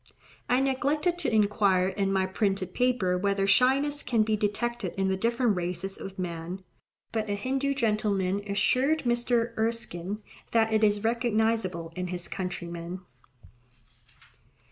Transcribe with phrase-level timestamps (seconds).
[0.49, 5.15] I neglected to inquire in my printed paper whether shyness can be detected in the
[5.15, 6.63] different races of man;
[7.11, 9.55] but a Hindoo gentleman assured Mr.
[9.59, 13.01] Erskine that it is recognizable in his countrymen.